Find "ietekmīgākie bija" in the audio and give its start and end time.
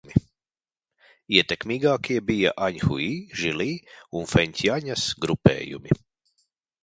1.33-2.53